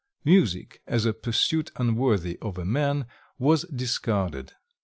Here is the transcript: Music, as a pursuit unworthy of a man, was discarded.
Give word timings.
Music, 0.25 0.81
as 0.87 1.05
a 1.05 1.13
pursuit 1.13 1.71
unworthy 1.75 2.39
of 2.41 2.57
a 2.57 2.65
man, 2.65 3.05
was 3.37 3.65
discarded. 3.65 4.53